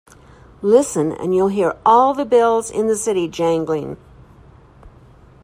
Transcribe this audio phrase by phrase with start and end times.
[0.63, 3.97] Listen and you'll hear all the bells in the city jangling.